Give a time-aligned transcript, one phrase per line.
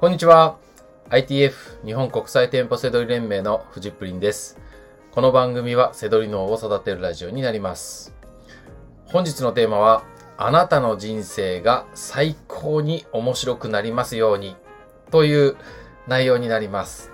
[0.00, 0.56] こんにちは。
[1.10, 4.58] ITF 日本国際店舗セドリ連盟のフジプリンです。
[5.12, 8.14] この番組はセドリ脳を育てるラジオになります。
[9.04, 10.02] 本日のテーマは、
[10.38, 14.56] あなたの人生が最高に面白くなりますように
[15.10, 15.56] という
[16.08, 17.12] 内容になります。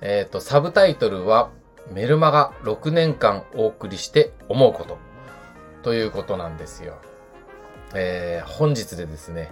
[0.00, 1.50] えっ、と、サブタイトルは、
[1.92, 4.96] メルマガ6年間お送りして思うこと
[5.82, 6.94] ということなんですよ。
[7.94, 9.50] えー本日でですね、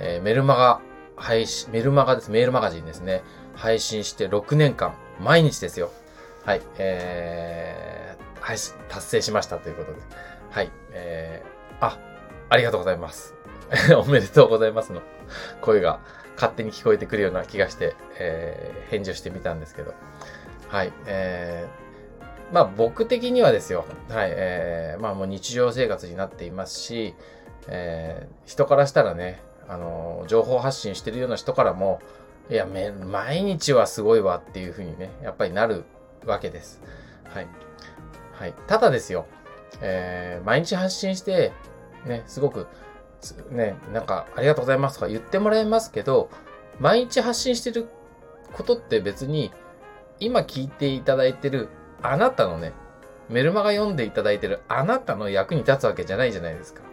[0.00, 0.80] えーメルマガ
[1.20, 2.30] 配信、メルマガです。
[2.30, 3.22] メールマガジンですね。
[3.54, 5.90] 配信して6年間、毎日ですよ。
[6.46, 9.98] はい、えー、配信、達成しましたということで。
[10.50, 11.98] はい、えー、あ、
[12.48, 13.34] ありがとうございます。
[14.02, 15.02] おめでとうございますの
[15.60, 16.00] 声が
[16.34, 19.92] 勝手に聞こえてくるような気がして、えー、返事をしてみたんですけど。
[20.68, 23.84] はい、えー、まあ僕的にはですよ。
[24.08, 27.14] はい、えー、まあもう日常生活になっていますし、
[27.68, 32.00] えー、人からしたらね、あの、情報発信してるような人からも、
[32.50, 35.84] いや、め、毎日はすごいわっていうふうにね、やっぱりなる
[36.26, 36.82] わけです。
[37.24, 37.46] はい。
[38.32, 38.54] はい。
[38.66, 39.26] ただですよ、
[39.80, 41.52] えー、毎日発信して、
[42.04, 42.66] ね、すごく、
[43.50, 46.30] ね、なんか、ありがとうございますとか言ってもらえますけど、
[46.80, 47.88] 毎日発信してる
[48.52, 49.52] ことって別に、
[50.18, 51.68] 今聞いていただいてる
[52.02, 52.72] あなたのね、
[53.28, 56.89] メルマガ読んでいただいてるあなたの役に立つわけじゃないじゃないですか。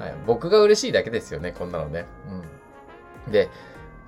[0.00, 2.06] はい、僕が嬉しいだけですよね、こんなのね。
[3.26, 3.32] うん。
[3.32, 3.50] で、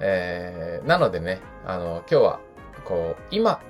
[0.00, 2.40] えー、なのでね、あの、今日は、
[2.86, 3.60] こう、今、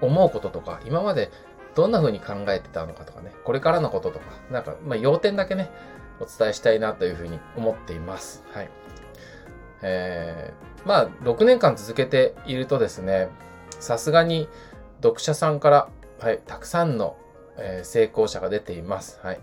[0.00, 1.30] 思うこととか、今まで
[1.76, 5.70] どんな風に考えてたのかとかね、これからのこととか、なんか、まあ、要点だけね、
[6.18, 8.42] お伝えしたいなというふうに思っています。
[8.52, 8.70] はい。
[9.82, 13.28] えー、まあ、6年間続けているとですね、
[13.78, 14.48] さすがに
[15.02, 17.16] 読者さんから、はい、たくさんの、
[17.56, 19.20] えー成功者が出ています。
[19.22, 19.40] はい。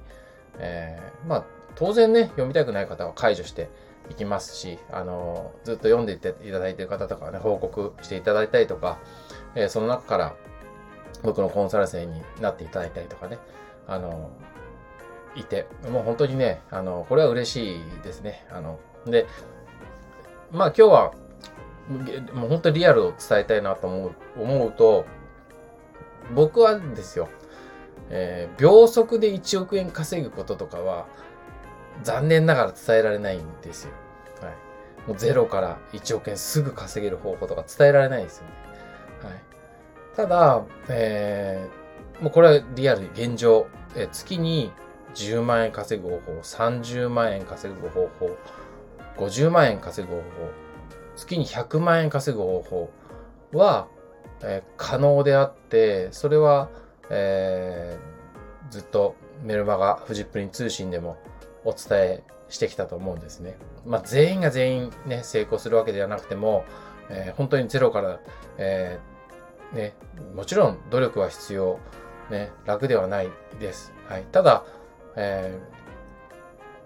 [0.59, 1.43] えー、まあ、
[1.77, 3.69] 当然ね、読みたくない方は解除して
[4.09, 8.97] いきますし、あのずっと読んでいていただいている方とかね、報告していただいたりとか、
[9.55, 10.35] えーその中から
[11.23, 13.37] 僕のコンサル生になっていただいたりとかね、
[13.87, 14.31] あの
[15.35, 18.45] いて、もう本当にね、あのこれは嬉しいですね。
[18.49, 19.27] あの、で、
[20.51, 21.13] まあ今日は、
[22.33, 24.11] もう本当にリアルを伝えたいなと思う、
[24.41, 25.05] 思うと、
[26.33, 27.29] 僕はですよ、
[28.09, 31.05] えー秒速で1億円稼ぐこととかは、
[32.03, 33.91] 残念ながら伝えられないんですよ。
[34.41, 34.53] はい。
[35.07, 38.51] もうゼロから1億円すぐ稼げる方法とか伝えられないですよね。
[39.23, 39.41] はい。
[40.15, 41.87] ただ、えー
[42.21, 44.71] もうこれはリアル、現状、え月に
[45.13, 48.35] 10万円稼ぐ方法、30万円稼ぐ方法、
[49.17, 50.25] 50万円稼ぐ方法、
[51.15, 52.89] 月に100万円稼ぐ方法
[53.53, 53.87] は、
[54.41, 56.69] えー可能であって、それは、
[57.11, 61.17] えーずっとメルマガ、フジップリン通信でも
[61.67, 63.57] お伝えしてきたと思うんですね。
[63.85, 66.63] まあ、全員が全員ね、成功するわけではなくても、
[67.09, 68.19] えー本当にゼロから、
[68.57, 69.95] えーね、
[70.33, 71.79] もちろん努力は必要、
[72.31, 73.29] ね、楽ではない
[73.59, 73.93] です。
[74.07, 74.23] はい。
[74.31, 74.63] ただ、
[75.17, 75.77] えー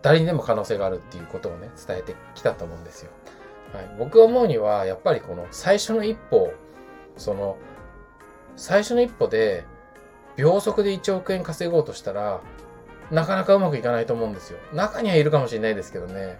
[0.01, 3.11] 誰にでも可能性があるっていうことをね、伝えてきたと思うんですよ。
[3.71, 3.95] はい。
[3.99, 6.51] 僕が思うには、やっぱりこの最初の一歩、
[7.17, 7.55] その、
[8.55, 9.63] 最初の一歩で、
[10.37, 12.41] 秒速で1億円稼ごうとしたら、
[13.11, 14.59] なかなかうまくいかないと思うんですよ。
[14.73, 16.39] 中にはいるかもしれないですけどね。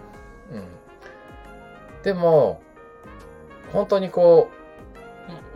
[0.50, 0.64] うん。
[2.02, 2.62] でも、
[3.72, 4.50] 本当にこ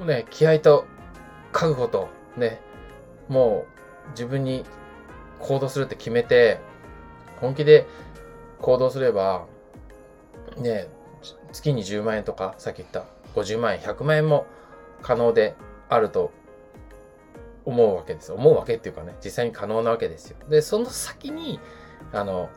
[0.01, 0.87] う、ね、気合と
[1.53, 2.61] 覚悟と、ね、
[3.29, 3.67] も
[4.07, 4.65] う自分に
[5.41, 6.61] 行動するって決めて、
[7.41, 7.87] 本気で
[8.61, 9.47] 行動すれば、
[10.59, 10.89] ね、
[11.53, 13.05] 月に10万円とか、さっき言った
[13.35, 14.47] 50万円、100万円も
[15.03, 15.57] 可能で
[15.89, 16.31] あると
[17.67, 18.33] 思うわけです。
[18.33, 20.37] 思うわけっていうかね、実際に可能なわけですよ。
[20.49, 21.61] で、その先に、
[22.13, 22.49] あの、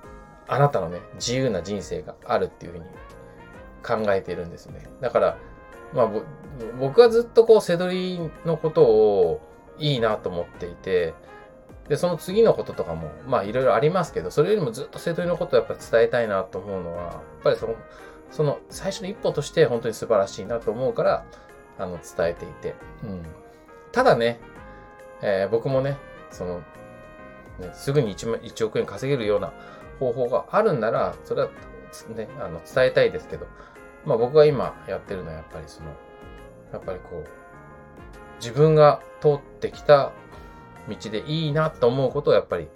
[0.48, 2.86] あなたのね、自由な人生があるっていうふうに
[4.06, 4.88] 考えているんですね。
[5.02, 5.38] だから、
[5.94, 6.10] まあ、
[6.80, 9.42] 僕はずっとこう、セドリのことを
[9.80, 11.14] いいなと思っていて、
[11.88, 17.76] で、その次のこととかも、まあ、いろいろありますけど、それよりもずっとセドリのことをやっぱり伝えたいなと思うのは、やっぱりその、
[18.30, 21.26] その最初の一歩として本当に素晴らしいなと思うから、
[21.80, 22.76] あの、伝えていて。
[23.04, 23.24] うん。
[23.92, 24.40] ただね、
[25.22, 25.98] えー僕もね、
[26.32, 26.60] その、
[27.60, 29.52] ね、すぐに 1, 1億円稼げるような
[30.00, 31.50] 方法があるんなら、それは、
[32.16, 33.48] ね、あの、伝えたいですけど、
[34.06, 35.90] まあ僕が今やってるのはやっぱりその、
[36.72, 37.28] やっぱりこう、
[38.40, 40.12] 自分が通ってきた
[40.88, 42.70] 道でいいなと思うことをやっぱり、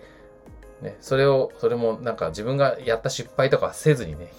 [0.82, 4.32] ね、それを、それもなんか自分がやった失敗とかせずにね、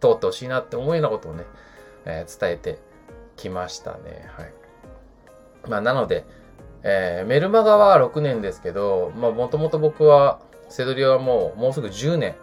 [0.00, 1.44] 通ってほしいなって思うようなことをね、
[2.06, 2.78] えー伝えて
[3.36, 4.30] きましたね。
[4.36, 4.52] はい。
[5.68, 6.24] まあなので、
[6.84, 10.38] えーメルマガは6年ですけど、まあもともと僕は、
[10.68, 12.36] セドリはもう、もうすぐ10年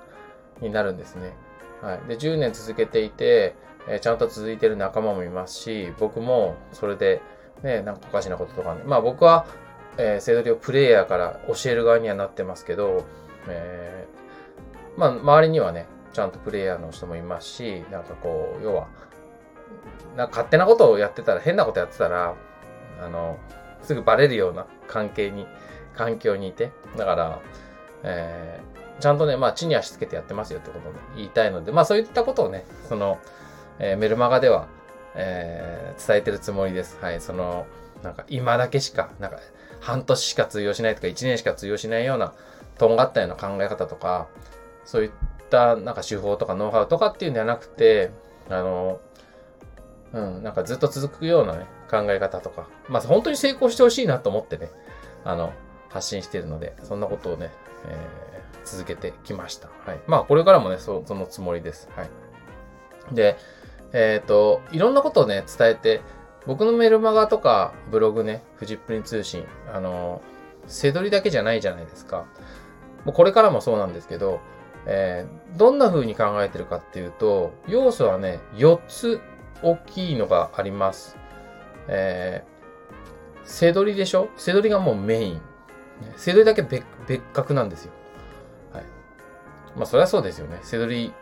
[0.62, 1.34] になるんですね。
[1.82, 2.08] はい。
[2.08, 3.56] で、10年続けていて、
[3.88, 7.22] えー、ちゃんと続いてる仲間もいますし、僕もそれで、
[7.64, 8.82] ね、なんかおかしなこととかね。
[8.86, 9.46] まあ僕は、
[9.98, 13.06] えー、セドリをプレイヤーから教える側にはなってますけど、
[13.48, 18.88] えー、まあ周りにはね、ちゃんとプレイヤーの人もいますし、なんかこう、要は、
[20.18, 22.34] なんか勝手なことをやってたら、変なことやってたら、
[23.02, 23.38] あの、
[23.84, 25.48] すぐバレるような関係に、
[25.96, 27.40] 環境にいて、だから、
[28.04, 33.20] えー、ちゃんとね、まあ、地に足つけてやってますよってことを、言いたいので、まあ、そういったことをね、その、
[33.80, 34.68] えー、メルマガでは、
[35.16, 36.98] えー、伝えてるつもりです。
[37.02, 37.66] はい、その、
[38.04, 39.40] なんか、今だけしか、なんか、
[39.80, 42.34] 半年しか通用しないとか、1年しか通用しないような、
[42.78, 44.28] とんがったような考え方とか、
[44.86, 45.12] そういっ
[45.50, 48.12] たなんか手法とかノウハウとかっていうんではなくて、
[48.50, 49.00] あの、
[50.14, 54.70] うん、なんかずっと続くようなね、考え方とか、まあ本当に成功してほしいなと思ってね、
[55.24, 55.54] あの、
[55.90, 57.52] 発信してるので、そんなことをね、
[57.88, 59.70] えー、続けてきました。
[59.86, 60.00] はい。
[60.08, 61.90] まあこれからもね、そそのつもりです。
[61.96, 62.10] はい。
[63.14, 63.38] で、
[63.94, 66.02] えっ、ー、と、いろんなことをね、伝えて、
[66.48, 70.22] 僕のメルマガとかブログね、フジプリン通信、あの、
[70.68, 72.26] 背取りだけじゃないじゃないですか。
[73.06, 74.40] もうこれからもそうなんですけど、
[74.86, 79.22] えー、どんな風に考えてるかっていうと、要素はね、4つ
[79.62, 81.18] 大きいのがあります。
[81.94, 84.30] えー、背取りでしょ？
[84.38, 85.42] 背取りがもうメイン。
[86.16, 86.84] 背取りだけ別
[87.34, 87.92] 格なんですよ。
[88.74, 88.84] はい。
[89.76, 90.60] まあ、そりゃそうですよね。
[90.64, 91.14] 背取り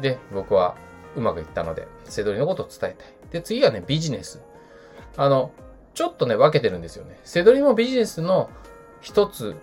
[0.00, 0.76] で僕は
[1.16, 3.12] うまくいったので、背取りのことを伝えたい。
[3.32, 4.40] で、次はね、ビジネス。
[5.16, 5.50] あの、
[5.94, 7.18] ちょっとね、分けてるんですよね。
[7.24, 8.50] 背取りもビジネスの
[9.00, 9.56] 一つ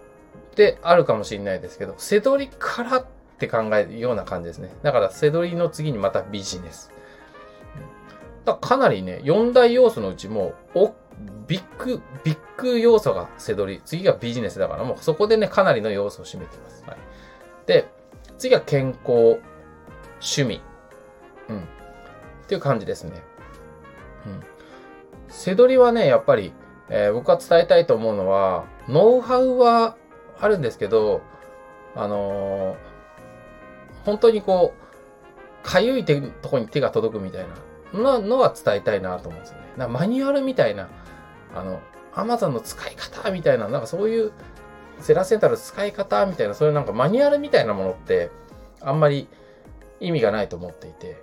[0.56, 3.06] であるかもしれないですけど、背取りからっ
[3.40, 4.70] て考えるような感じですね。
[4.84, 6.92] だから、背取りの次にまたビジネス。
[8.46, 10.94] だかなりね、4大要素のうちも、お、
[11.48, 13.82] ビッグ、ビッグ要素が背取り。
[13.84, 16.84] 次がビジネスだから、もうそこでね、かなりの要素を占めてます。
[16.86, 16.98] はい。
[17.66, 17.88] で、
[18.38, 19.40] 次は健康、
[20.22, 20.62] 趣味。
[21.50, 21.60] うん。
[21.60, 21.62] っ
[22.48, 23.24] ていう感じですね。
[24.28, 24.44] うん。
[25.30, 26.54] 背取りはね、やっぱり、
[26.90, 29.98] えー、僕が伝えたいと思うのは、ノウハウは
[30.40, 31.22] あるんですけど、
[31.96, 32.76] あのー、
[34.06, 34.86] 本当にこう、
[35.64, 36.14] かゆいと
[36.50, 37.56] こに手が届くみたいな
[38.04, 39.68] のは伝えたいなと思うんですよね。
[39.78, 40.90] なマニュアルみたいな、
[41.54, 41.80] あの、
[42.14, 44.32] アマゾンの使い方みたいな、なんかそういう、
[45.00, 48.32] セラセンタル使い方みたいな、そういうなんかマニュアルみたいなものって、
[48.82, 49.28] あんまり
[50.00, 51.22] 意味がないと思っていて、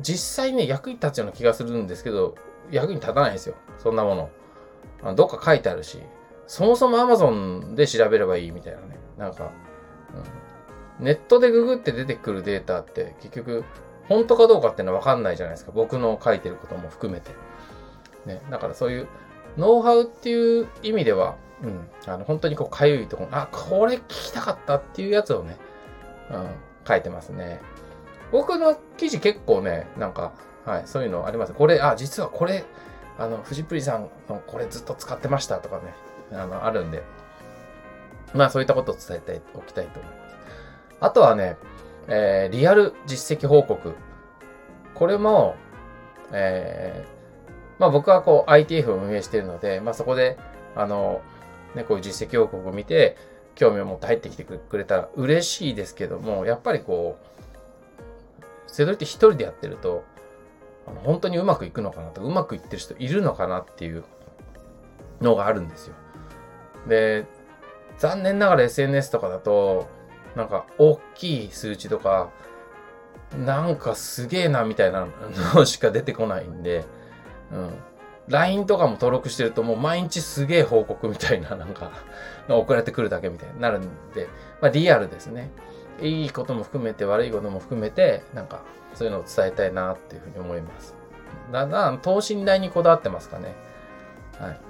[0.00, 2.34] 実際ね、役に立つような気がするんですけど、
[2.70, 3.54] 役に立たないんですよ。
[3.78, 4.30] そんなも
[5.02, 5.14] の。
[5.14, 5.98] どっか書いてあるし、
[6.46, 8.98] そもそも Amazon で調べればいいみたいなね。
[9.18, 9.50] なんか、
[11.00, 13.64] うん、ネットでググって出てくるデータって結局、
[14.12, 15.72] 本当かどうかっていうのはわかんないじゃないですか。
[15.72, 17.30] 僕の書いてることも含めて。
[18.26, 18.42] ね。
[18.50, 19.08] だからそういう
[19.56, 21.88] ノウハウっていう意味では、うん。
[22.06, 25.56] あの、本当にこう、かゆいところ、あ、これ聞きたかったっていうやつをね、
[26.30, 26.48] うん、
[26.86, 27.60] 書いてますね。
[28.32, 30.32] 僕の記事結構ね、なんか、
[30.64, 31.52] はい、そういうのあります。
[31.52, 32.64] これ、あ、実はこれ、
[33.18, 35.94] あの、フジプリさんのこれずっと使ってましたとかね、
[36.32, 37.02] あの、あるんで、
[38.34, 40.36] まあそういったことを伝えておきたいと思います。
[41.00, 41.56] あとはね、
[42.08, 43.94] えー、リアル実績報告。
[44.94, 45.56] これも、
[46.32, 50.38] えー、まあ僕はこう ITF を運営しているので、まあそこで、
[50.74, 51.22] あの、
[51.74, 53.16] ね、こういう実績報告を見て、
[53.54, 60.04] 興味を持って入ってきてくれたら嬉しいですけども、やっぱりこう、セドリって一人でやってると、
[61.04, 64.04] 本当にうまくいくのかなと、うまくいってる人いるのかなっていう
[65.20, 65.94] のがあるんですよ。
[66.88, 67.26] で、
[67.98, 69.88] 残念ながら SNS とかだと、
[70.36, 72.30] なんか大きい数値とか、
[73.36, 75.06] なんかすげえなみたいな
[75.54, 76.84] のしか出てこないんで、
[77.52, 77.70] うん。
[78.28, 81.90] LINE とかも登録してるともう毎日すげえ報告みたいな なんか
[82.48, 83.82] 送られてくるだけみたいになるん
[84.14, 84.28] で、
[84.60, 85.50] まあリアルですね。
[86.00, 88.62] いいことも含めて悪いことも含めて、なんか
[88.94, 90.94] そういうのを伝えたいなっていうふうに思います。
[91.52, 93.54] だんだん等身大にこだわってますかね。
[94.38, 94.60] はい。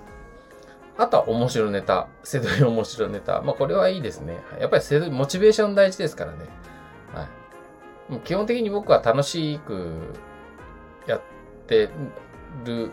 [0.99, 2.09] あとは面白ネタ。
[2.23, 3.41] セドリ面白ネタ。
[3.43, 4.39] まあこれはいいですね。
[4.61, 6.39] やっぱりセドリ、モチベーション大事ですからね。
[7.15, 7.29] は
[8.17, 8.21] い。
[8.25, 10.15] 基本的に僕は楽しく
[11.07, 11.23] やっ
[11.67, 11.89] て
[12.65, 12.91] る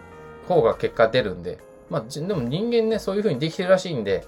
[0.47, 1.59] 方が結果出るんで。
[1.89, 4.25] まあでも人間ね、そういう風にできてるらしいんで、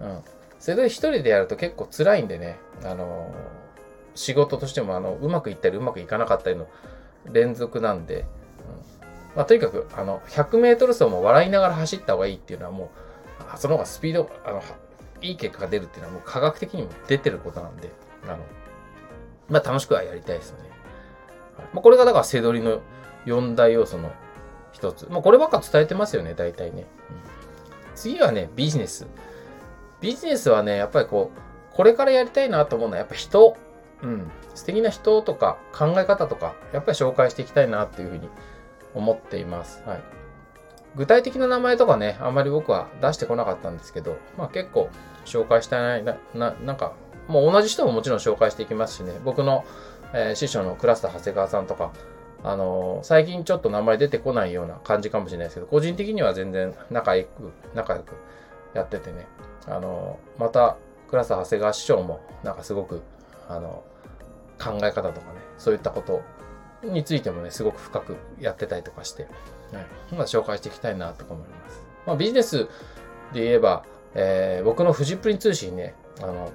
[0.00, 0.20] うん。
[0.58, 2.58] セドリ一人でやると結構辛いんでね。
[2.84, 3.34] あの
[4.14, 6.66] 仕事としてもあの、うまくいったりうまくいかなかったりの
[7.30, 8.26] 連続なんで、うん
[9.36, 12.88] まあ、とにかく、あの、100メートル走も笑いながら走った方がいいっていうのはもう、
[13.56, 14.62] その方がスピード、あの、
[15.22, 17.90] いい結果が出るっていうのはもう科学的にも出てることなんで、
[18.24, 18.38] あの、
[19.48, 20.70] まあ楽しくはやりたいですよね。
[21.72, 22.82] まあ、これがだから背取りの
[23.24, 24.12] 4大要素の
[24.72, 25.06] 一つ。
[25.10, 26.82] まあこればっか伝えてますよね、大体ね。
[26.82, 26.86] うん、
[27.94, 29.06] 次はね、ビジネス。
[30.00, 33.56] ビジネスはね、やっぱりこう、これからやりたいなと思うのはやっぱ人
[34.02, 38.28] うん、素敵な人とか考え方とか、やっぱり紹介していきたいなっていうふうに
[38.94, 39.82] 思っています。
[39.86, 40.02] はい。
[40.96, 44.88] 具体的な名前とかね、あんまり僕は出してこなかったんですけど、まあ結構
[45.24, 46.94] 紹介したいな、な、なんか、
[47.28, 49.64] もう同じ人ももちろん紹介していきますしね、僕の、
[50.12, 51.92] えー、師匠のクラスター長谷川さんとか、
[52.44, 58.14] あのー、最近ちょっと名前出てこないような感じかもしれないですけど、個人的には全然仲良く、仲良く
[58.72, 59.26] やっててね、
[59.66, 60.76] あのー、また、
[61.10, 63.02] クラスター長谷川師匠も、なんかすごく、
[63.48, 63.82] あの
[64.58, 66.22] 考え方とかね、そういったこと
[66.82, 69.26] についてもね、すごく深くやってたりとかして、
[69.72, 71.82] はい、今紹介していきたいなと思います。
[72.06, 72.68] まあ、ビジネス
[73.32, 76.50] で言えば、えー、僕のフジプリン通信ね、あの、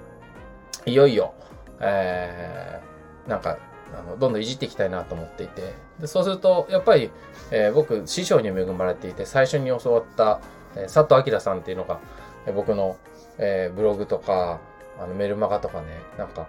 [0.86, 1.34] いよいよ、
[1.80, 3.58] えー、なんか、
[3.94, 7.12] あの、どんどんいじっていきたいなと思っていて、でそうすると、やっぱり、
[7.52, 10.42] えー、僕、師匠に恵まれていて、最初に教わった、
[10.76, 12.00] えー、佐藤明さんっていうのが、
[12.46, 12.98] えー、僕の、
[13.38, 14.60] えー、ブログとか、
[15.00, 15.88] あのメルマガとかね、
[16.18, 16.48] なんか、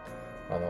[0.51, 0.63] あのー、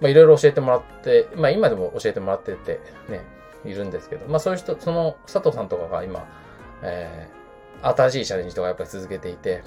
[0.00, 3.20] まあ、いろいろ教えてもらって、まあ、今でも教えてもらってて、ね、
[3.64, 6.26] いるんですけど、まあ、そういう人、その佐藤さんとかが今、
[6.82, 9.62] えー、新しいチャレンジとかやっぱり続けていて、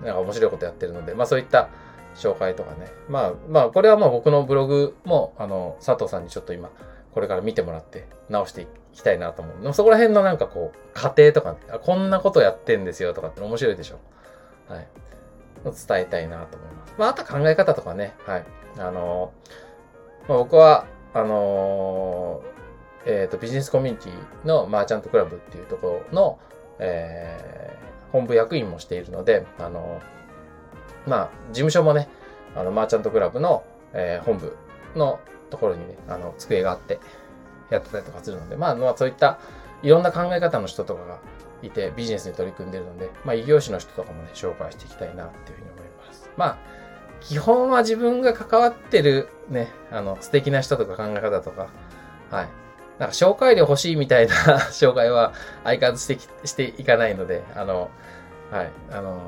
[0.00, 1.68] うん、なんか面白いことやってるので、まあ、そういった
[2.14, 2.90] 紹介とかね。
[3.08, 6.70] まあ、まあ、これはまあ僕のブログも、あの、佐藤さんにちょっと今、
[7.12, 9.74] これから見てもらって直していきたいなと思う。
[9.74, 13.98] そこら辺のなんかこう、過程とか、ね、こんなことやってんですよとかって面白いでしょ。
[14.68, 14.88] はい。
[15.64, 16.94] 伝えたいなと思います。
[16.98, 18.14] まあ、あと考え方とかね。
[18.26, 18.44] はい。
[18.78, 19.32] あの
[20.28, 22.42] まあ、僕は、あの
[23.06, 26.38] えっ、ー、と、ビジネスコミュニティのマーチャントクラブっていうところの、
[26.78, 30.00] えー、本部役員もしているので、あの
[31.06, 32.08] まあ、事務所もね、
[32.54, 34.56] あの、マーチャントクラブの、えー、本部
[34.94, 37.00] のところにね、あの、机があって、
[37.70, 39.38] やってたりとかするので、まあ、まあ、そういった
[39.82, 41.18] いろんな考え方の人とかが
[41.62, 46.30] いて、ビジネスに取り組んでるので、まあ、異業種の人とかもね、紹介していきたいなっていうふうに思います。
[46.36, 46.58] まあ、
[47.20, 51.68] 基本は自分が関わってるね、あの、素敵な人とか考え方とか、
[52.30, 52.48] はい。
[52.98, 54.34] なんか紹介料欲しいみたいな
[54.70, 55.32] 紹介は
[55.64, 57.90] 相変わらずしてしていかないので、あの、
[58.50, 59.18] はい、あの、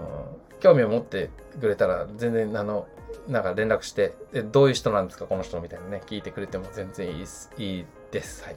[0.60, 1.30] 興味を持って
[1.60, 2.86] くれたら全然、あの、
[3.28, 4.14] なんか連絡して、
[4.52, 7.50] どういう人なんですか、この人みたいなね、聞いてくれても全然いいす。
[7.56, 8.44] いいです。
[8.44, 8.56] はい。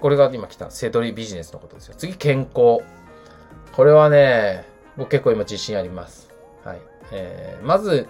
[0.00, 1.94] これが今来た、セドリビジネスのことですよ。
[1.96, 2.84] 次、健康。
[3.72, 4.64] これはね、
[4.96, 6.30] 僕結構今自信あります。
[6.64, 6.80] はい。
[7.12, 8.06] えー、まず、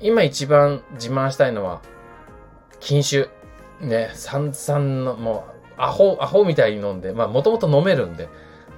[0.00, 1.82] 今一番自慢したいのは、
[2.80, 3.28] 禁酒。
[3.82, 8.28] ね、散々の、もう、アホ、アホみたいに飲んで、まあ、もともと飲めるんで、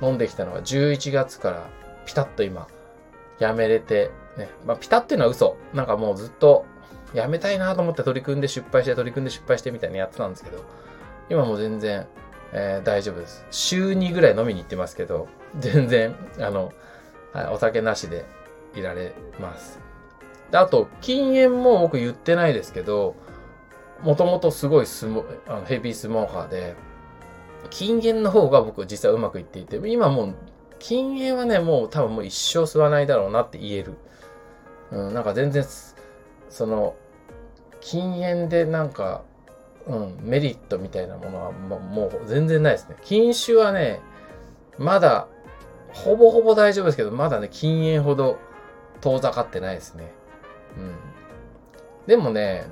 [0.02, 1.68] 飲んできたのが11月から
[2.06, 2.66] ピタッと今、
[3.38, 5.56] やめれて、ね、まあ、ピタッっていうのは嘘。
[5.72, 6.64] なんかもうずっと、
[7.12, 10.64] やめたいなと思って取り組んで失敗して取り組んで失敗してみたいにやってたんですけど、
[11.30, 12.06] 今も全然、
[12.52, 13.46] えー、大丈夫です。
[13.50, 16.72] 週2ぐらい飲みに行ってますけど、全然、あの、
[17.32, 18.24] はい、お酒なしで
[18.74, 19.78] いられます。
[20.50, 23.14] であと、禁煙も僕言ってないですけど、
[24.04, 26.76] もともとすごいスモあのヘビースモーカーで、
[27.70, 30.34] 禁煙の方が僕実はうまくいっていて、今もう、
[30.78, 33.94] 禁煙はね、もう多分もう一生吸わないだろうなって言える。
[34.92, 35.64] うん、なんか全然、
[36.50, 36.94] その、
[37.80, 39.22] 禁煙でなんか、
[39.86, 42.96] うん、メリットみたいなものはももう全然ないですね。
[43.02, 44.00] 禁酒はね、
[44.78, 45.28] まだ、
[45.92, 48.38] ほぼほぼ大丈夫ですけど、まだね、禁煙ほど
[49.00, 50.12] 遠ざかってないですね。
[50.76, 50.94] うん。
[52.06, 52.66] でもね、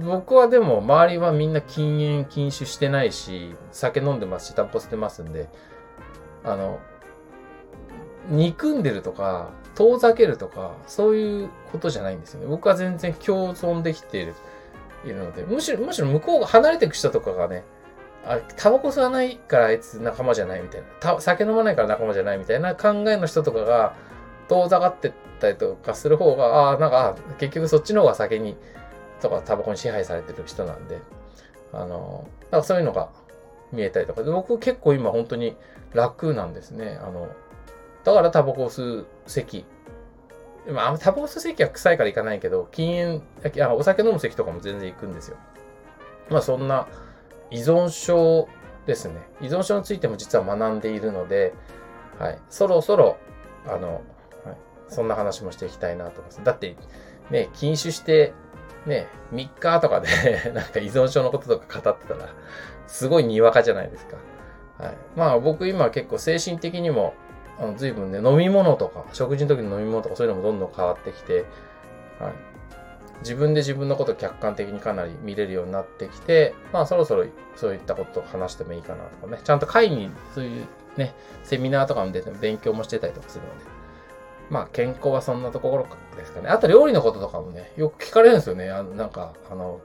[0.00, 5.48] 僕はでも周りはみんな禁煙禁酒してないし、酒飲んでますし、タバコ吸ってますんで、
[6.44, 6.80] あの、
[8.28, 12.46] 憎んでるとか、遠ざけるとか、そういうことじゃないんですよね。
[12.46, 14.34] 僕は全然共存できている
[15.04, 17.64] いるので、むしろ、むしろ向こうが離れていく人とかがね、
[18.26, 23.94] あ、タバコ吸わないからあいつ仲間じゃないみたいな、酒飲まないから仲間じゃないみたいな考えの人とかが
[24.48, 28.56] 遠ざかってったりとかする方が、ああ、なんか、結局そっちの方が酒に、
[29.20, 31.00] とかタバコに支配されてる人なんで、
[31.72, 33.10] あの、なんかそういうのが
[33.72, 35.56] 見えたりとか、で僕結構今本当に
[35.92, 36.98] 楽なんですね。
[37.02, 37.28] あの、
[38.04, 39.64] だからタバコを吸う席。
[40.68, 45.36] まあ、タバコ吸う席は臭いから行かないけど、禁煙、あお酒飲む席とかも全然行くんですよ。
[46.28, 46.88] まあそんな
[47.50, 48.48] 依存症
[48.86, 49.26] ですね。
[49.40, 51.54] 依存症についても実は学んでいるので、
[52.18, 52.38] はい。
[52.48, 53.16] そろそろ、
[53.66, 53.94] あの、
[54.44, 54.56] はい、
[54.88, 56.44] そんな話もしていきたいなと思います。
[56.44, 56.76] だって、
[57.30, 58.32] ね、禁酒して、
[58.86, 60.08] ね、3日とかで
[60.54, 62.28] なんか依存症のこととか語ってたら、
[62.86, 64.16] すごいにわかじゃないですか。
[64.78, 64.96] はい。
[65.16, 67.14] まあ僕今結構精神的にも、
[67.58, 71.44] あの随分ね、飲み物とか、食事の時の飲み物とかそういうのもどんどん変わってきて、
[72.18, 72.32] はい。
[73.20, 77.24] 自分で自分のことを客観的にかなり見れるようになってきて、まあそろそろ
[77.56, 80.66] そういったことを話してもいいかなとかね、ちゃんと会にそういう
[80.96, 83.75] ね、セミナーとかも出て勉強もしてたりとかするので、
[84.50, 85.86] まあ、健康はそんなところ
[86.16, 86.48] ですかね。
[86.48, 88.70] あと、料理のこととかもね、よく聞かれるんですよね。
[88.70, 89.80] あなんか、あの、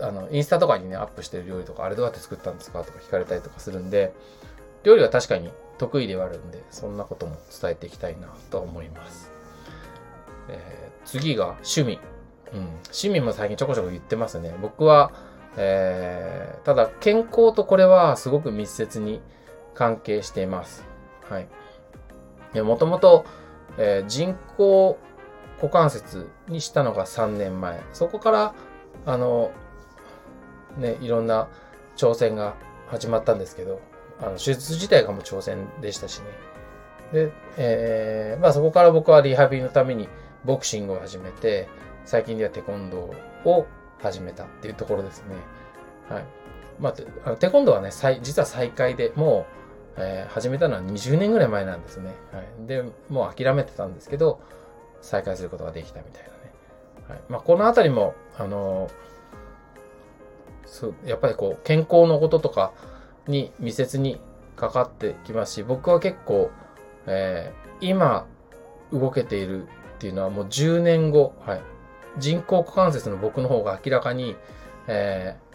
[0.00, 4.12] あの、インスタとかにね、アップしてる料理とか、あれどうやって作ったんですかとか聞かれたりとかするんで、
[4.82, 9.32] 料理は確かに得意ではあるんで、そんなことも伝えていきたいなと思います。
[10.48, 11.98] えー、次が趣味。
[12.52, 12.60] うん。
[12.60, 14.54] 趣味も最近ちょこちょこ言ってますね。
[14.60, 15.12] 僕は、
[15.56, 19.20] えー、ただ健康とこれはすごく密接に
[19.74, 20.84] 関係しています。
[21.28, 21.48] はい。
[22.62, 23.24] もともと、
[23.78, 24.98] えー、人工
[25.56, 27.82] 股関節にしたのが3年前。
[27.92, 28.54] そこから、
[29.04, 29.52] あの、
[30.76, 31.48] ね、いろんな
[31.96, 32.54] 挑戦が
[32.88, 33.80] 始まったんですけど、
[34.20, 36.26] あの手術自体がもう挑戦でしたしね。
[37.12, 40.08] で、えー、まあそこから僕はリハビリのために
[40.44, 41.68] ボクシングを始めて、
[42.04, 43.66] 最近ではテコンドーを
[44.00, 45.34] 始めたっていうところですね。
[46.08, 46.24] はい。
[46.78, 46.94] ま
[47.24, 47.90] あ、テコンドーはね、
[48.22, 49.65] 実は再開でもう、
[49.98, 52.14] えー、始めたのは20年ぐらい前なんですね。
[52.32, 52.66] はい。
[52.66, 54.40] で、もう諦めてたんですけど、
[55.00, 56.34] 再開することができたみたいなね。
[57.08, 57.20] はい。
[57.28, 58.90] まあ、このあたりも、あのー、
[60.66, 62.72] そう、やっぱりこう、健康のこととか
[63.26, 64.20] に密接に
[64.56, 66.50] かかってきますし、僕は結構、
[67.06, 68.26] えー、今、
[68.92, 69.66] 動けているっ
[69.98, 71.60] ていうのはもう10年後、はい。
[72.18, 74.36] 人工股関節の僕の方が明らかに、
[74.86, 75.45] えー、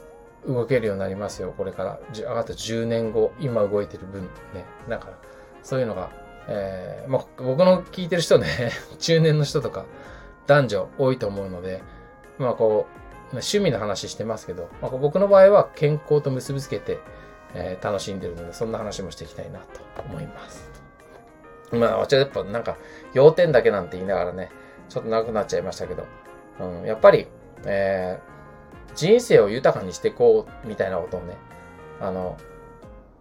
[0.48, 2.00] 動けるようになりますよ、これから。
[2.14, 4.66] 上がって10年後、今動いてる分ね。
[4.90, 5.18] だから、
[5.64, 6.10] そういうのが、
[6.48, 9.86] えー、まあ、僕の聞いてる人ね、 中年の人とか、
[10.48, 11.84] 男女多いと思うので、
[12.38, 17.00] まあこう、趣味の話してますけど、まあ、僕の場合は健康と結びつけて、
[17.54, 19.66] えー、楽しんでるので、そんな話もしていきたいなと
[20.04, 20.70] 思います。
[21.72, 22.78] まあ、私はやっぱなんか、
[23.14, 24.50] 要点だけなんて言いながらね、
[24.90, 26.06] ちょっと長くなっちゃいましたけど、
[26.60, 27.28] うん、やっぱり、
[27.66, 28.31] えー、
[28.96, 31.38] 人生を豊かにしていこうみたいなことをね、
[32.00, 32.38] あの、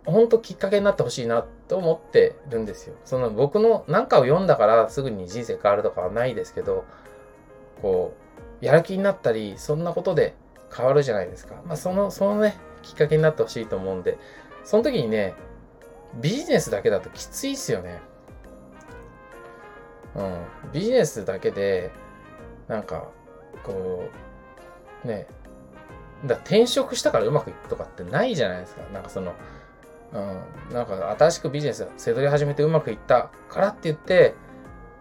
[0.05, 2.95] 本当きっかけになってほしいなと思ってるんですよ。
[3.05, 6.85] その僕の何かを読んだからすぐに人生変わるとかはないですけど、
[7.83, 8.15] こ
[8.61, 10.35] う、やる気になったり、そんなことで
[10.75, 11.57] 変わるじゃないですか。
[11.67, 14.19] まあ、その、そのね、きっかけになってほしいと思うんで、
[14.65, 15.35] その時にね、
[16.21, 18.01] ビジネスだけだときついっすよね。
[20.15, 20.45] うん。
[20.73, 21.91] ビジネスだけで、
[22.69, 23.09] なんか、
[23.63, 24.05] こ
[25.05, 25.27] う、ね、
[26.27, 28.83] だ転職したからうまくいくとかってないじゃないですか。
[28.93, 29.35] なんかその、
[30.13, 34.35] うん、なんか新しくビジネス、せどり始めてうまくいったからって言って、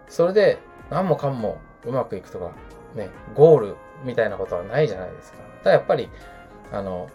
[0.07, 2.51] それで何もかんもうまくいくとか、
[2.95, 5.39] ね、ゴールみたいなことはないじゃないですか。
[5.63, 6.09] ただやっぱり、
[6.71, 7.09] あの、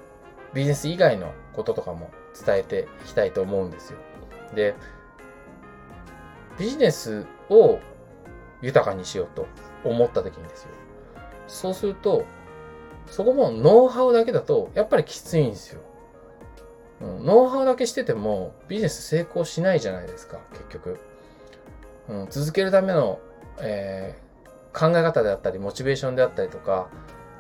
[0.52, 2.10] ビジネス以外のこととかも
[2.44, 3.98] 伝えていきたいと思うんですよ。
[4.54, 4.74] で、
[6.58, 7.78] ビジネスを
[8.60, 9.46] 豊かにしようと
[9.82, 10.68] 思った時にですよ。
[11.46, 12.24] そうすると、
[13.06, 15.80] そこもノウハウだけだと、やっぱりきついんですよ。
[17.00, 20.98] うん、ノウハウだけしてても、ビジネス成功しないじゃないですか、結局。
[22.08, 23.18] うん、続けるための、
[23.60, 26.88] えー、考え方であったり、モチベーションであったりとか、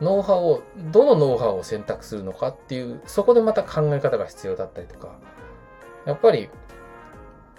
[0.00, 5.18] ノウハウを、どのノウハウを選択するのかっていう、そこでまた考え方が必要だったりとか、
[6.04, 6.50] やっぱり、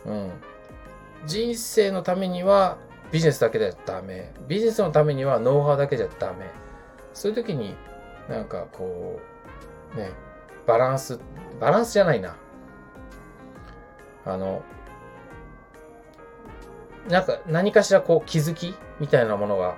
[0.05, 0.31] うん、
[1.25, 2.77] 人生のためには
[3.11, 4.33] ビジネスだけじゃダメ。
[4.47, 6.49] ビジネスのためにはノウハウだけじゃダメ。
[7.13, 7.75] そういう時に、
[8.29, 9.19] なんかこ
[9.93, 10.11] う、ね、
[10.65, 11.19] バランス、
[11.59, 12.35] バランスじゃないな。
[14.25, 14.63] あの、
[17.07, 19.77] なんか何かしらこう気づきみたいなものが、はい。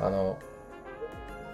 [0.00, 0.38] あの、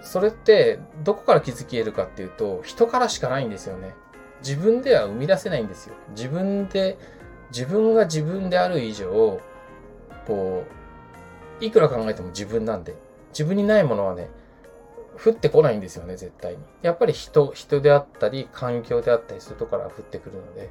[0.01, 3.95] それってどこから気づけるかっていうと、人からしかないんですよね。
[4.41, 5.95] 自分では生み出せないんですよ。
[6.09, 6.97] 自分で、
[7.49, 9.39] 自分が自分である以上、
[10.27, 10.63] こ
[11.61, 12.95] う、いくら考えても自分なんで、
[13.29, 14.29] 自分にないものはね、
[15.23, 16.59] 降ってこないんですよね、絶対に。
[16.81, 20.69] やっぱり人、人であったり、環境であったりするところから降ってくるので、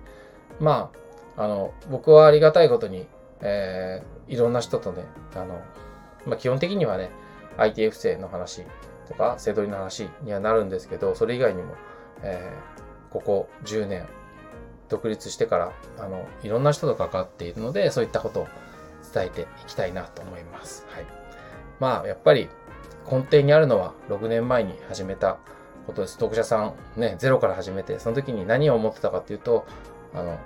[0.61, 0.91] ま
[1.37, 3.07] あ、あの、僕はありがたいことに、
[3.41, 5.61] えー、いろんな人とね、あの、
[6.27, 7.11] まあ、基本的にはね、
[7.57, 8.65] IT 不正の話
[9.09, 11.75] とか、セドりの話にはなるんですけど、それ以外にも、
[12.23, 14.07] えー、ここ10年、
[14.89, 18.49] 独立してから、あの、いろんな人と関わっているので、そういったことを
[19.15, 20.87] 伝えていきたいなと思います。
[20.91, 21.07] はい。
[21.81, 22.49] まあ、やっぱり
[23.11, 25.39] 根底にあるのは6年前に始めた
[25.87, 26.15] ことです。
[26.15, 26.61] 読者さ
[26.97, 29.67] んね、ゼロから始めて、その時に何を思ってたかっていうと、
[30.15, 30.39] あの、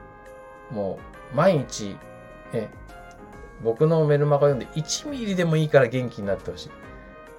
[0.71, 0.99] も
[1.33, 1.97] う毎日、
[2.53, 2.71] ね、
[3.63, 6.71] 僕のメルマガ読んで1ミリでもいいから元気になってほしい。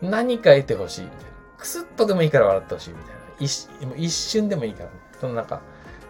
[0.02, 1.26] 何か得てほしいみたいな。
[1.58, 3.22] クスッとでもいいから笑ってほしいみたいな。
[3.40, 4.96] 一一瞬でもいいからね。
[5.20, 5.56] その中、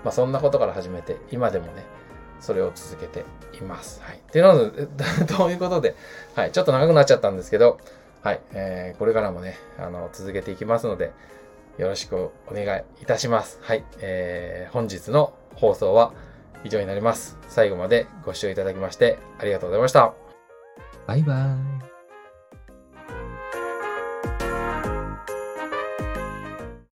[0.03, 1.85] まあそんなことから始めて、今でもね、
[2.39, 3.25] それを続けて
[3.57, 4.01] います。
[4.03, 4.17] はい。
[4.17, 4.87] っていうので、
[5.37, 5.95] どういうことで、
[6.35, 6.51] はい。
[6.51, 7.79] ちょっと長くなっちゃったんですけど、
[8.21, 8.41] はい。
[8.53, 11.11] えー、これからもね、あの、続けていきますので、
[11.77, 13.59] よろしくお願いいたします。
[13.61, 13.83] はい。
[13.99, 16.13] えー、本日の放送は
[16.63, 17.37] 以上になります。
[17.47, 20.13] 最後までご視聴いただきましてありがとうございました。
[21.05, 21.96] バイバーイ。